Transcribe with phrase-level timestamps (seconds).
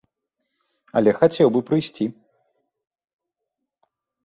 [1.01, 2.05] Але хацеў бы прыйсці.